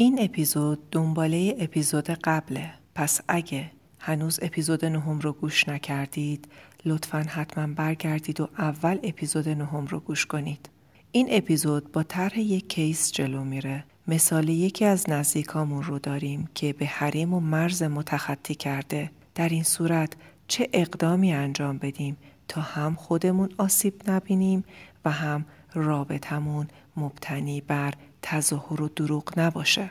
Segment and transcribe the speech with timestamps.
[0.00, 6.48] این اپیزود دنباله اپیزود قبله پس اگه هنوز اپیزود نهم رو گوش نکردید
[6.84, 10.68] لطفا حتما برگردید و اول اپیزود نهم رو گوش کنید.
[11.12, 13.84] این اپیزود با طرح یک کیس جلو میره.
[14.08, 19.10] مثال یکی از نزدیکامون رو داریم که به حریم و مرز متخطی کرده.
[19.34, 20.12] در این صورت
[20.48, 22.16] چه اقدامی انجام بدیم
[22.48, 24.64] تا هم خودمون آسیب نبینیم
[25.04, 25.44] و هم
[25.74, 29.90] رابطمون مبتنی بر تظاهر و دروغ نباشه.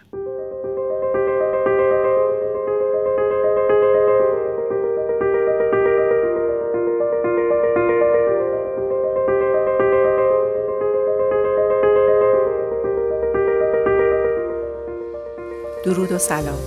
[15.83, 16.59] درود و سلام.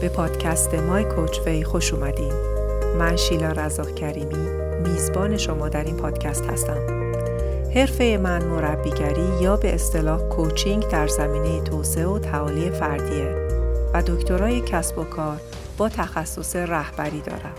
[0.00, 2.32] به پادکست مای کوچ وی خوش اومدین.
[2.98, 4.48] من شیلا رزاق کریمی
[4.84, 6.93] میزبان شما در این پادکست هستم.
[7.74, 13.48] حرفه من مربیگری یا به اصطلاح کوچینگ در زمینه توسعه و تعالی فردیه
[13.94, 15.40] و دکترای کسب و کار
[15.78, 17.54] با تخصص رهبری دارم.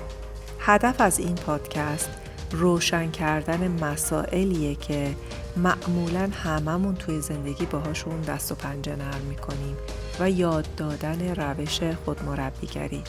[0.59, 2.09] هدف از این پادکست
[2.51, 5.15] روشن کردن مسائلیه که
[5.57, 9.75] معمولا هممون توی زندگی باهاشون دست و پنجه نرم می‌کنیم
[10.19, 13.03] و یاد دادن روش خودمربیگری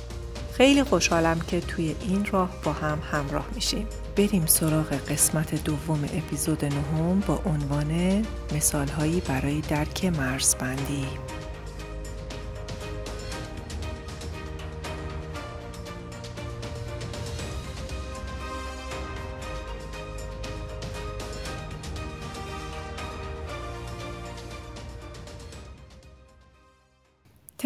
[0.57, 3.87] خیلی خوشحالم که توی این راه با هم همراه میشیم.
[4.17, 8.23] بریم سراغ قسمت دوم اپیزود نهم با عنوان
[8.55, 11.07] مثالهایی برای درک مرزبندی.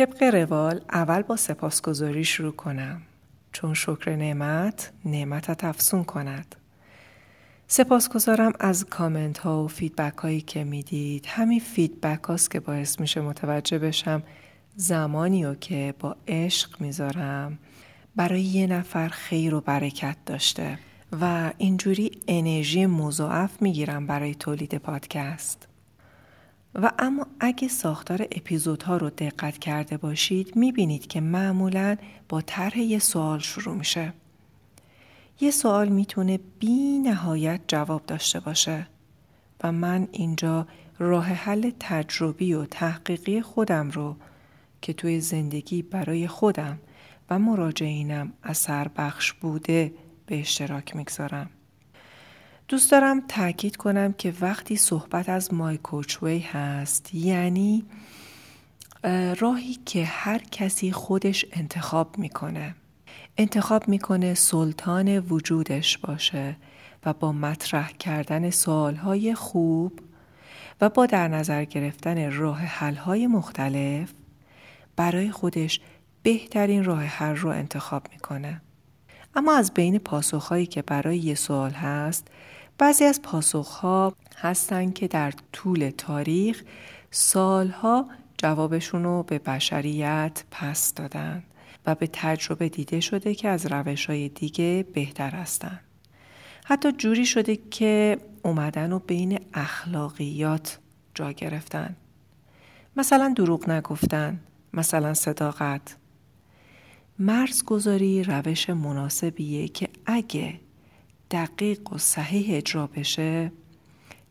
[0.01, 3.03] طبق روال اول با سپاسگزاری شروع کنم.
[3.53, 6.57] چون شکر نعمت نعمتت افزون کند.
[7.67, 11.27] سپاسگزارم از کامنت ها و feedback هایی که می‌دید.
[11.29, 14.23] همین feedback هاست که باعث میشه متوجه بشم
[14.77, 17.59] زمانی رو که با عشق می‌ذارم
[18.17, 20.79] برای یه نفر خیر و برکت داشته
[21.21, 25.69] و اینجوری انرژی مضاعف می‌گیرم برای تولید پادکست.
[26.75, 31.97] و اما اگه ساختار اپیزودها رو دقت کرده باشید می‌بینید که معمولا
[32.29, 34.13] با طرح یه سوال شروع میشه.
[35.41, 38.87] یه سوال می‌تونه بی نهایت جواب داشته باشه
[39.65, 40.67] و من اینجا
[40.99, 44.17] راه حل تجربی و تحقیقی خودم رو
[44.83, 46.79] که توی زندگی برای خودم
[47.31, 49.95] و مراجعینم اثر بخش بوده
[50.27, 51.51] به اشتراک می‌گذارم.
[52.71, 57.85] دوست دارم تاکید کنم که وقتی صحبت از مای کوچوی هست یعنی
[59.39, 62.75] راهی که هر کسی خودش انتخاب می‌کنه
[63.37, 66.57] انتخاب می‌کنه سلطان وجودش باشه
[67.07, 70.01] و با مطرح کردن سوالهای خوب
[70.81, 74.13] و با در نظر گرفتن راه حلهای مختلف
[74.97, 75.81] برای خودش
[76.23, 78.61] بهترین راه حل رو انتخاب می‌کنه.
[79.35, 82.29] اما از بین پاسخهایی که برای یه سوال هست
[82.81, 86.63] بعضی از پاسخها هستند که در طول تاریخ
[87.11, 88.07] سالها
[88.39, 91.43] جوابشون رو به بشریت پس دادن
[91.87, 95.81] و به تجربه دیده شده که از روش های دیگه بهتر هستند.
[96.65, 100.79] حتی جوری شده که اومدن و بین اخلاقیات
[101.15, 101.97] جا گرفتن.
[102.97, 104.41] مثلا دروغ نگفتن،
[104.73, 105.97] مثلا صداقت.
[107.19, 110.61] مرزگذاری روش مناسبیه که اگه
[111.31, 113.53] دقیق و صحیح اجرا بشه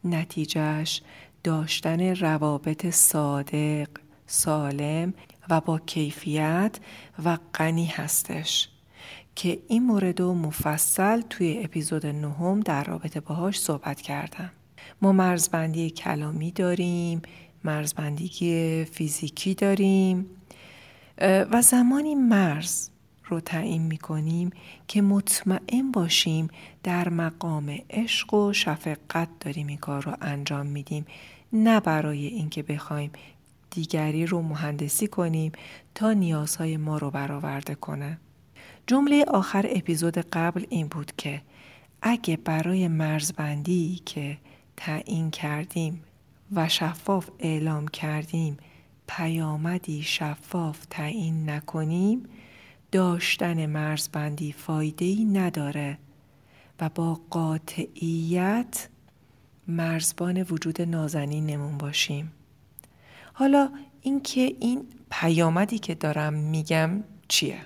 [0.03, 1.01] نتیجهش
[1.43, 3.87] داشتن روابط صادق،
[4.27, 5.13] سالم
[5.49, 6.79] و با کیفیت
[7.25, 8.69] و غنی هستش
[9.35, 14.51] که این مورد و مفصل توی اپیزود نهم در رابطه باهاش صحبت کردم.
[15.01, 17.21] ما مرزبندی کلامی داریم،
[17.63, 20.25] مرزبندی فیزیکی داریم
[21.21, 22.89] و زمانی مرز
[23.29, 24.49] رو تعیین می کنیم
[24.87, 26.47] که مطمئن باشیم
[26.83, 31.05] در مقام عشق و شفقت داریم این کار رو انجام میدیم
[31.53, 33.11] نه برای اینکه بخوایم
[33.71, 35.51] دیگری رو مهندسی کنیم
[35.95, 38.17] تا نیازهای ما رو برآورده کنه.
[38.87, 41.41] جمله آخر اپیزود قبل این بود که
[42.01, 44.37] اگه برای مرزبندی که
[44.77, 46.03] تعیین کردیم
[46.55, 48.57] و شفاف اعلام کردیم
[49.07, 52.23] پیامدی شفاف تعیین نکنیم
[52.91, 55.97] داشتن مرزبندی فایده ای نداره
[56.79, 58.89] و با قاطعیت
[59.67, 60.81] مرزبان وجود
[61.41, 62.31] نمون باشیم.
[63.33, 63.69] حالا
[64.01, 67.59] اینکه این پیامدی که دارم میگم چیه؟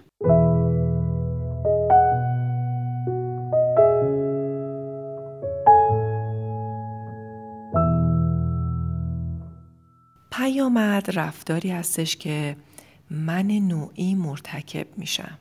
[10.73, 12.55] نومد رفتاری هستش که
[13.09, 15.38] من نوعی مرتکب میشم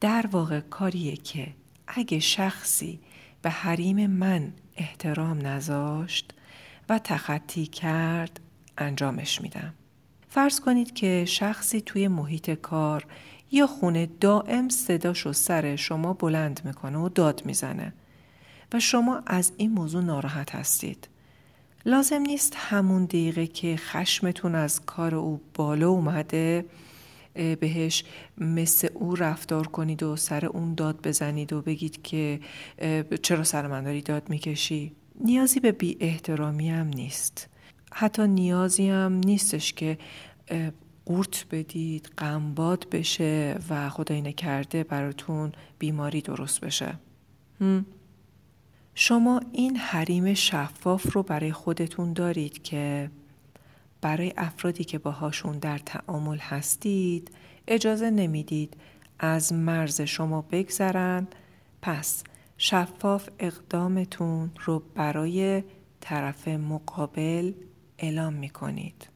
[0.00, 1.54] در واقع کاریه که
[1.86, 3.00] اگه شخصی
[3.42, 6.34] به حریم من احترام نذاشت
[6.88, 8.40] و تخطی کرد
[8.78, 9.74] انجامش میدم
[10.28, 13.06] فرض کنید که شخصی توی محیط کار
[13.50, 17.92] یا خونه دائم صداشو سر شما بلند می‌کنه و داد می‌زنه
[18.72, 21.08] و شما از این موضوع ناراحت هستید.
[21.86, 26.64] لازم نیست همون دقیقه که خشمتون از کار او بالا اومده
[27.34, 28.04] بهش
[28.38, 32.40] مثل او رفتار کنید و سر اون داد بزنید و بگید که
[33.22, 37.48] چرا سر من داری داد می‌کشی؟ نیازی به بی احترامی هم نیست.
[37.92, 39.98] حتی نیازی هم نیستش که
[41.06, 46.94] قورت بدید قنباد بشه و خدای نکرده براتون بیماری درست بشه.
[48.94, 53.10] شما این حریم شفاف رو برای خودتون دارید که
[54.00, 57.30] برای افرادی که باهاشون در تعامل هستید
[57.68, 58.76] اجازه نمی‌دید
[59.18, 61.26] از مرز شما بگذرن
[61.82, 62.24] پس
[62.58, 65.62] شفاف اقدامتون رو برای
[66.00, 67.52] طرف مقابل
[67.98, 69.08] اعلام می کنید.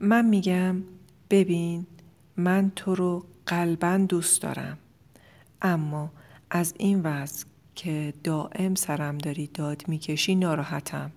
[0.00, 0.82] من میگم
[1.30, 1.86] ببین
[2.36, 4.78] من تو رو قلبا دوست دارم
[5.62, 6.10] اما
[6.50, 11.10] از این وضع که دائم سرم داری داد می‌کشی ناراحتم.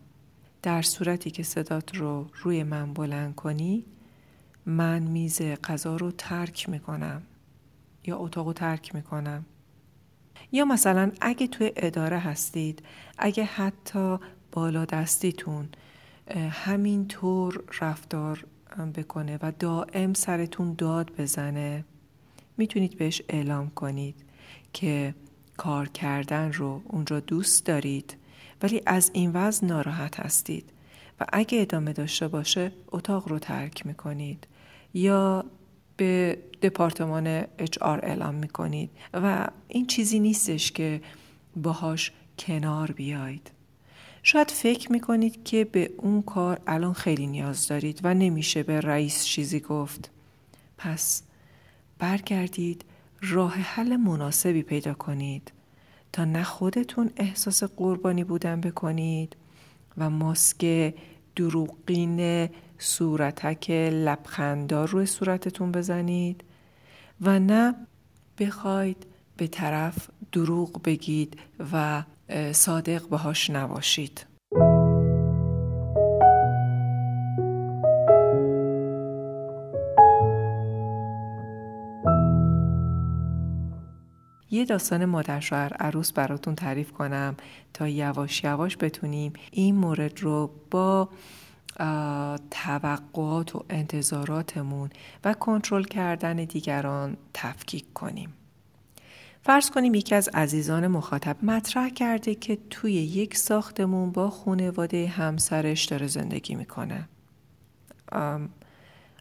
[0.62, 3.86] در صورتی که صدات رو روی من بلند کنی
[4.66, 7.22] من میز غذا رو ترک می‌کنم.
[8.06, 9.46] یا اتاق رو ترک می‌کنم.
[10.52, 12.84] یا مثلا اگه توی اداره هستید
[13.18, 14.18] اگه حتی
[14.52, 15.70] بالا دستیتون
[16.50, 18.46] همینطور رفتار
[18.96, 21.86] بکنه و دائم سرتون داد بزنه
[22.58, 24.16] می‌تونید بهش اعلام کنید
[24.74, 25.16] که
[25.58, 28.18] کار کردن رو اونجا دوست دارید
[28.62, 30.70] ولی از این وضع ناراحت هستید
[31.20, 34.48] و اگه ادامه داشته باشه اتاق رو ترک می‌کنید
[34.94, 35.46] یا
[35.98, 37.46] به دپارتمان
[37.82, 41.02] آر اعلام می‌کنید و این چیزی نیستش که
[41.56, 43.52] باهاش کنار بیاید.
[44.24, 49.26] شاید فکر می‌کنید که به اون کار الان خیلی نیاز دارید و نمیشه به رئیس
[49.26, 50.12] چیزی گفت.
[50.78, 51.24] پس
[52.00, 52.86] برگردید
[53.22, 55.52] راه حل مناسبی پیدا کنید
[56.14, 59.36] تا نه خودتون احساس قربانی بودن بکنید
[59.98, 60.94] و ماسک
[61.36, 66.44] دروغین صورتک لبخندار روی صورتتون بزنید
[67.22, 67.76] و نه
[68.40, 69.06] بخواید
[69.38, 71.40] به طرف دروغ بگید
[71.74, 72.04] و
[72.52, 74.26] صادق باهاش نباشید.
[84.58, 87.36] یه داستان مادر شوهر عروس براتون تعریف کنم
[87.74, 91.10] تا یواش یواش بتونیم این مورد رو با
[92.52, 94.90] توقعات و انتظاراتمون
[95.26, 98.34] و کنترل کردن دیگران تفکیک کنیم.
[99.42, 105.86] فرض کنیم یکی از عزیزان مخاطب مطرح کرده که توی یک ساختمون با خانواده همسرش
[105.86, 107.08] داره زندگی می‌کنه.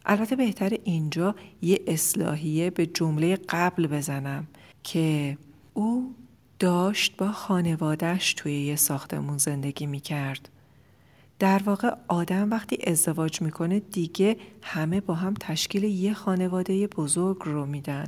[0.07, 4.47] البته بهتر اینجا یه اصلاحیه به جمله قبل بزنم
[4.83, 5.37] که
[5.73, 6.15] او
[6.59, 10.49] داشت با خانوادهش توی یه ساختمون زندگی می‌کرد.
[11.39, 17.65] در واقع آدم وقتی ازدواج می‌کنه دیگه همه با هم تشکیل یه خانواده بزرگ رو
[17.65, 18.07] میدن.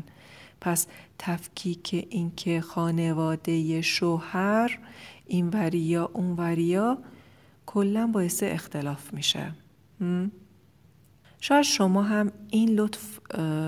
[0.62, 0.88] پس
[1.20, 4.79] تفکیک اینکه خانواده شوهر
[5.27, 6.98] این وریا اون وریا
[7.65, 9.51] کلا باعث اختلاف میشه.
[11.41, 13.19] شاید شما هم این لطف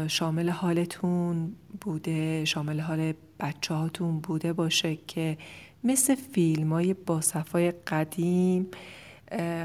[0.08, 5.38] شامل حالتون بوده شامل حال بچه هاتون بوده باشه که
[5.84, 8.68] مثل فیلم های با صفای قدیم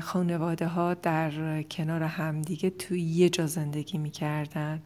[0.00, 4.80] خانواده ها در کنار همدیگه توی یه جا زندگی می‌کردن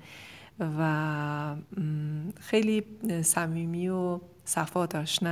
[0.78, 1.56] و
[2.40, 2.82] خیلی
[3.22, 5.22] صمیمی و صفا داشت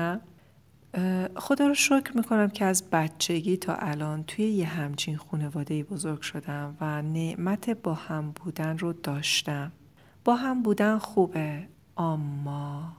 [1.36, 6.76] خدا رو شکر می‌کنم که از بچگی تا الان توی یه همچین خانواده بزرگ شدم
[6.80, 9.72] و نعمت با هم بودن رو داشتم
[10.24, 12.92] با هم بودن خوبه اما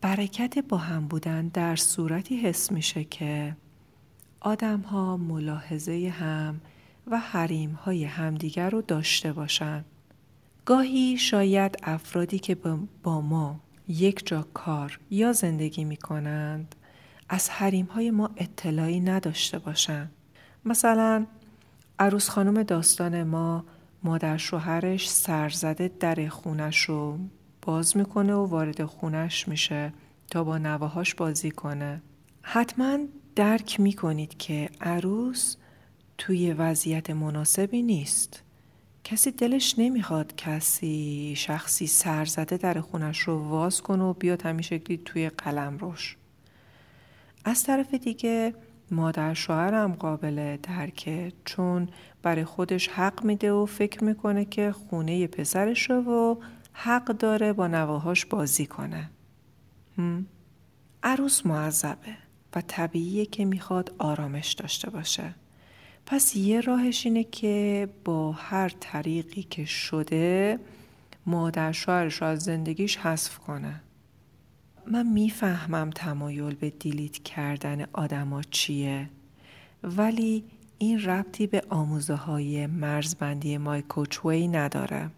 [0.00, 3.56] برکت با هم بودن در صورتی حس میشه که
[4.40, 6.60] آدم ها ملاحظه هم
[7.06, 9.84] و حریم های همدیگر رو داشته باشند.
[10.64, 12.54] گاهی شاید افرادی که
[13.02, 16.74] با ما یک جا کار یا زندگی می کنند
[17.28, 20.12] از حریم های ما اطلاعی نداشته باشند.
[20.64, 21.26] مثلا
[21.98, 23.64] عروس خانم داستان ما
[24.02, 27.18] مادر شوهرش سرزده در خونش رو
[27.62, 29.92] باز می‌کنه و وارد خونش میشه
[30.30, 32.02] تا با نواهاش بازی کنه
[32.42, 32.98] حتما
[33.36, 35.56] درک می‌کنید که عروس
[36.18, 38.42] توی وضعیت مناسبی نیست
[39.10, 44.98] کسی دلش نمی‌خواد کسی شخصی سرزده در خونش رو واز کنه و بیاد همین شکلی
[45.04, 46.16] توی قلم روش
[47.44, 48.54] از طرف دیگه
[48.90, 51.88] مادر شوهرم قابل درکه چون
[52.22, 56.36] برای خودش حق میده و فکر می‌کنه که خونه پسرش رو و
[56.72, 59.10] حق داره با نواهاش بازی کنه.
[61.02, 62.16] عروس معذبه
[62.54, 65.34] و طبیعیه که می‌خواد آرامش داشته باشه.
[66.10, 70.58] پس یه راهش اینه که با هر طریقی که شده
[71.26, 73.80] مادر شوهرش از زندگیش حذف کنه.
[74.86, 79.10] من می‌فهمم تمایل به دیلیت کردن آدما چیه
[79.82, 80.44] ولی
[80.78, 85.10] این ربطی به آموزه های مرزبندی مایکوچوی نداره.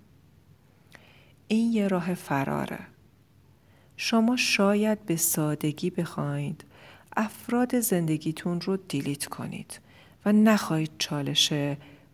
[1.48, 2.78] این یه راه فراره.
[3.96, 6.64] شما شاید به سادگی بخواید
[7.16, 9.80] افراد زندگیتون رو دیلیت کنید.
[10.24, 11.52] و نخواهید چالش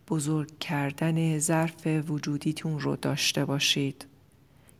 [0.07, 4.05] بزرگ کردن ظرف وجودیتون رو داشته باشید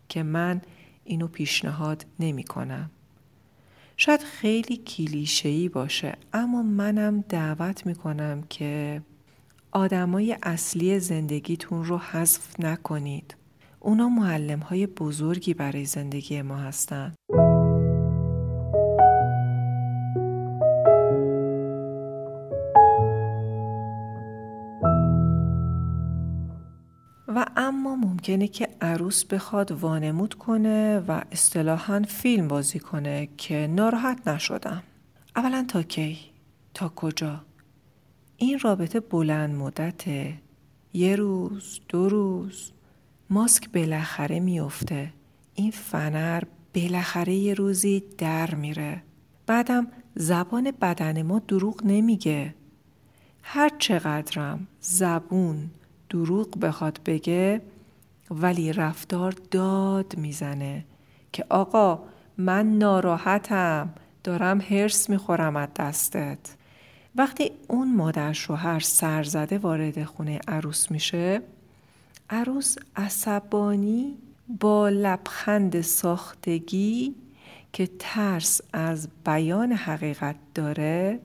[0.10, 0.62] که من
[1.04, 2.90] اینو پیشنهاد نمی کنم.
[3.98, 9.02] شاید خیلی کلیشه‌ای باشه اما منم دعوت می کنم که
[9.72, 13.36] آدمای اصلی زندگیتون رو حذف نکنید.
[13.80, 17.16] اونا معلم های بزرگی برای زندگی ما هستند.
[28.28, 34.84] ممکنه که عروس بخواد وانمود کنه و اصطلاحا فیلم بازی کنه که ناراحت نشدم.
[35.36, 36.20] اولا تا کی؟
[36.74, 37.42] تا کجا؟
[38.38, 40.34] این رابطه بلند مدته.
[40.94, 42.72] یه روز، دو روز،
[43.30, 45.14] ماسک بالاخره میفته.
[45.54, 46.44] این فنر
[46.76, 49.04] بالاخره یه روزی در میره.
[49.46, 52.56] بعدم زبان بدن ما دروغ نمیگه.
[53.44, 55.70] هر چقدرم زبون
[56.10, 57.62] دروغ بخواد بگه
[58.32, 60.86] ولی رفتار داد می‌زنه
[61.32, 62.00] که آقا
[62.38, 63.90] من ناراحتم
[64.24, 66.40] دارم هرس می‌خورم از دستت.
[67.16, 71.42] وقتی اون مادر شوهر سرزده وارد خونه عروس میشه
[72.30, 74.18] عروس عصبانی
[74.60, 77.16] با لبخند ساختگی
[77.74, 81.20] که ترس از بیان حقیقت داره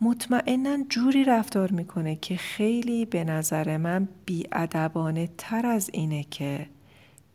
[0.00, 6.66] مطمئنا جوری رفتار می‌کنه که خیلی به نظر من بیادبانه تر از اینه که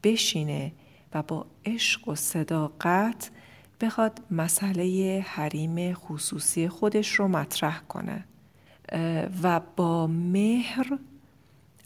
[0.03, 0.71] بشینه
[1.13, 3.31] و با عشق و صداقت
[3.81, 8.25] بخواد مسئله حریم خصوصی خودش رو مطرح کنه.
[9.43, 10.97] و با مهر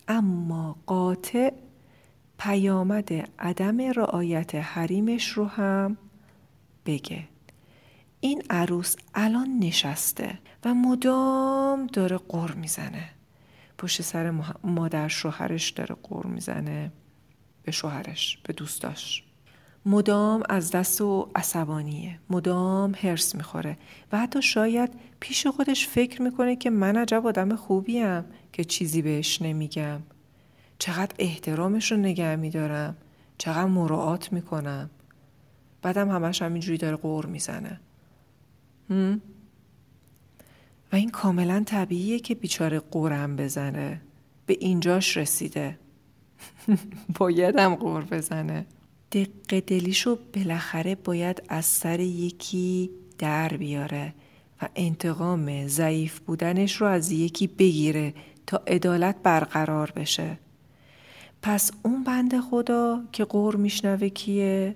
[0.08, 1.54] اما قاطع
[2.40, 5.98] پیامد عدم رعایت حریمش رو هم
[6.86, 7.24] بگه.
[8.20, 10.40] این عروس الان نشسته.
[10.74, 13.10] مدام داره قر می‌زنه.
[13.78, 14.32] پشت سر
[14.64, 16.92] مادر شوهرش داره قر می‌زنه.
[17.64, 19.24] به شوهرش به دوستاش.
[19.86, 22.20] مدام از دست و عصبانیه.
[22.30, 23.78] مدام هرس می‌خوره.
[24.12, 29.42] و حتی شاید پیش خودش فکر می‌کنه که من عجب آدم خوبیم که چیزی بهش
[29.42, 30.00] نمیگم.
[30.80, 32.98] چقدر احترامش رو نگه میدارم.
[33.38, 34.90] چقدر مراعات می‌کنم.
[35.82, 37.80] بعدم همش همینجوری داره قور می‌زنه.
[40.92, 44.02] و این کاملا طبیعیه که بیچاره قورم بزنه.
[44.46, 45.80] به اینجاش رسیده.
[47.20, 48.66] بایدم قور بزنه.
[49.12, 54.14] دق دلیشو بالاخره باید از سر یکی در بیاره
[54.62, 58.14] و انتقام ضعیف بودنش رو از یکی بگیره
[58.48, 60.40] تا عدالت برقرار بشه.
[61.42, 64.76] پس اون بند خدا که قور میشنوه کیه؟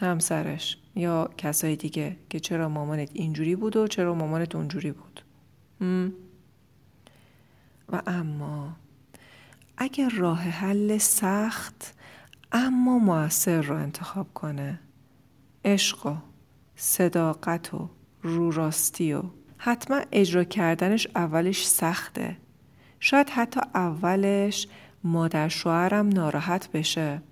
[0.00, 5.21] همسرش یا کسای دیگه که چرا مامانت اینجوری بود و چرا مامانت اونجوری بود؟
[7.88, 8.76] و اما
[9.76, 11.94] اگر راه حل سخت
[12.52, 14.80] اما موثر رو انتخاب کنه.
[15.64, 16.16] عشق و
[16.76, 17.88] صداقت و
[18.22, 19.22] رو راستی و
[19.58, 22.36] حتما اجرا کردنش اولش سخته.
[23.00, 24.68] شاید حتی اولش
[25.04, 27.22] مادر شوهرم ناراحت بشه.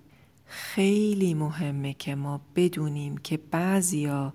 [0.47, 4.33] خیلی مهمه که ما بدونیم که بعضیا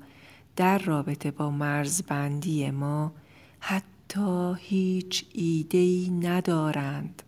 [0.56, 3.14] در رابطه با مرزبندی ما
[3.60, 3.95] حتی
[4.58, 7.24] هیچ ایدهی ندارند.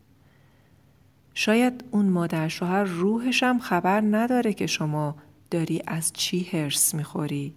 [1.33, 5.15] شاید اون مادر شوهر روحش هم خبر نداره که شما
[5.51, 7.53] داری از چی هرس می‌خوری.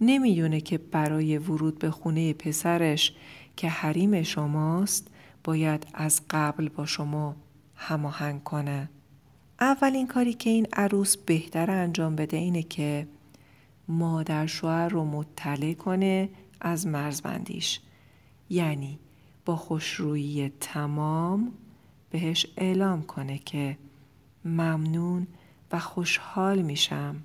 [0.00, 3.12] نمی‌دونه که برای ورود به خونه پسرش
[3.56, 5.08] که حریم شماست
[5.44, 7.36] باید از قبل با شما
[7.76, 8.90] هماهنگ کنه.
[9.60, 13.06] اولین کاری که این عروس بهتر انجام بده اینه که
[13.88, 16.28] مادر شوهر رو مطلع کنه
[16.60, 17.80] از مرزبندیش
[18.52, 18.98] یعنی
[19.44, 21.52] با خوشرویی تمام
[22.10, 23.78] بهش اعلام کنه که
[24.44, 25.26] ممنون
[25.72, 27.16] و خوشحال میشم.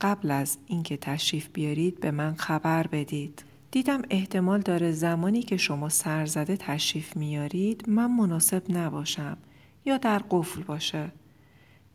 [0.00, 3.44] قبل از اینکه تشریف بیارید به من خبر بدید.
[3.70, 9.36] دیدم احتمال داره زمانی که شما سرزده تشریف میارید من مناسب نباشم
[9.84, 11.12] یا در قفل باشه.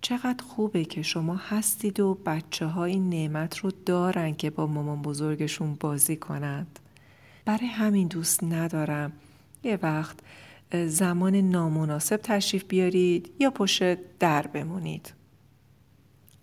[0.02, 5.78] چقدر خوبه که شما هستید و بچه های نعمت رو دارن که با مامان بزرگشون
[5.80, 6.80] بازی کنند.
[7.50, 9.12] برای همین دوست ندارم.
[9.64, 10.20] یه وقت
[10.88, 15.14] زمان نامناسب تشریف بیارید یا پشت در بمونید.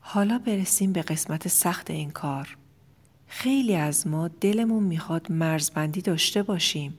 [0.00, 2.56] حالا برسیم به قسمت سخت این کار.
[3.26, 6.98] خیلی از ما دلمون می‌خواد مرزبندی داشته باشیم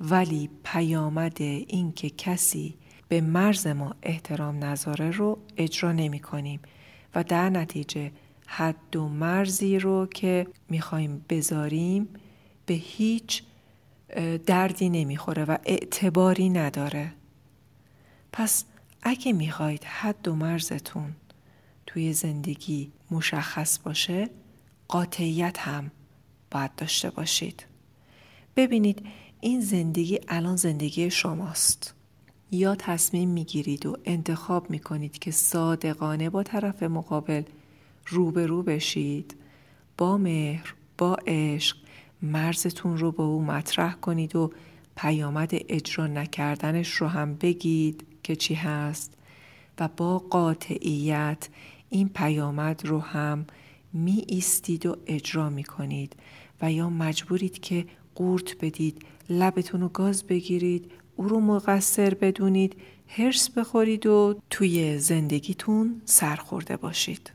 [0.00, 2.74] ولی پیامد این که کسی
[3.08, 6.60] به مرز ما احترام نذاره رو اجرا نمی کنیم
[7.14, 8.12] و در نتیجه
[8.46, 12.08] حد و مرزی رو که می‌خوایم بذاریم
[12.68, 13.42] به هیچ
[14.46, 17.12] دردی نمی‌خوره و اعتباری نداره.
[18.32, 18.64] پس
[19.02, 21.14] اگه می‌خواید حد و مرزتون
[21.86, 24.30] توی زندگی مشخص باشه
[24.88, 25.90] قاطعیت هم
[26.50, 27.66] باید داشته باشید.
[28.56, 29.06] ببینید
[29.40, 31.94] این زندگی الان زندگی شماست.
[32.50, 37.42] یا تصمیم می‌گیرید و انتخاب می‌کنید که صادقانه با طرف مقابل
[38.06, 39.36] روبرو بشید
[39.98, 41.76] با مهر با عشق
[42.22, 44.52] مرزتون رو با او مطرح کنید و
[44.96, 49.14] پیامد اجرا نکردنش رو هم بگید که چی هست.
[49.80, 51.48] و با قاطعیت
[51.88, 53.46] این پیامد رو هم
[53.92, 56.16] می ایستید و اجرا می کنید.
[56.62, 62.76] و یا مجبورید که قورت بدید لبتون رو گاز بگیرید او رو مقصر بدونید
[63.08, 67.32] هرس بخورید و توی زندگیتون سرخورده باشید.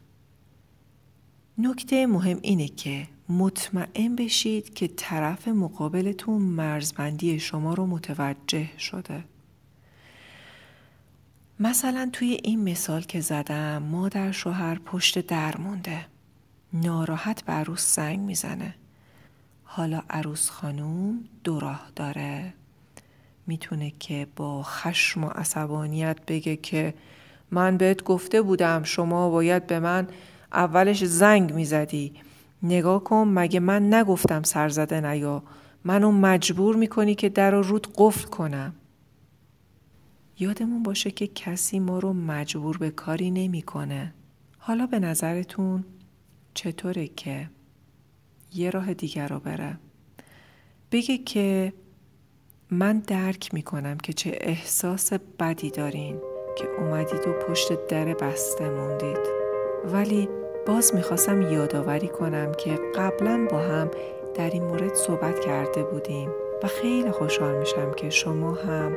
[1.58, 9.24] نکته مهم اینه که مطمئن بشید که طرف مقابلتون مرزبندی شما رو متوجه شده.
[11.60, 16.06] مثلا توی این مثال که زدم مادر شوهر پشت در مونده.
[16.74, 18.76] ناراحت به عروس زنگ می‌زنه.
[19.64, 22.54] حالا عروس خانوم دو راه داره.
[23.48, 26.94] می‌تونه که با خشم و عصبانیت بگه که
[27.52, 30.08] من بهت گفته بودم شما باید به من
[30.54, 32.14] اولش زنگ می‌زدی.
[32.64, 35.44] نگاه کن مگه من نگفتم سرزده نیا.
[35.84, 38.74] منو مجبور می‌کنی که در رو رود قفل کنم.
[40.40, 44.14] یادمون باشه که کسی ما رو مجبور به کاری نمی‌کنه.
[44.58, 45.86] حالا به نظرتون
[46.54, 47.50] چطوره که
[48.54, 49.78] یه راه دیگر رو بره؟
[50.92, 51.74] بگه که
[52.72, 56.18] من درک می‌کنم که چه احساس بدی دارین
[56.58, 59.28] که اومدید و پشت در بسته موندید.
[59.86, 60.30] ولی
[60.66, 63.90] باز می‌خواستم یادآوری کنم که قبلا با هم
[64.36, 66.30] در این مورد صحبت کرده بودیم
[66.64, 68.92] و خیلی خوشحال میشم که شما هم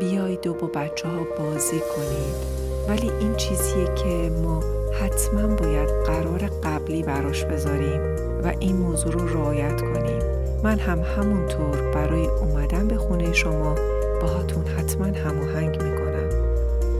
[0.00, 2.54] بیایید و با بچه ها بازی کنید.
[2.88, 4.60] ولی این چیزیه که ما
[5.00, 8.00] حتما باید قرار قبلی براش بذاریم
[8.44, 10.22] و این موضوع رو رعایت کنیم.
[10.62, 13.74] من هم همونطور برای اومدن به خونه شما
[14.20, 16.28] باهاتون حتما هماهنگ می‌کنم.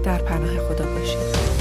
[0.05, 1.54] در پناه خدا باشید.